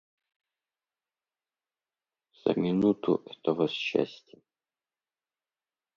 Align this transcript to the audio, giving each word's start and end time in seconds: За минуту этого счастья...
За 2.43 2.57
минуту 2.59 3.21
этого 3.27 3.67
счастья... 3.67 4.41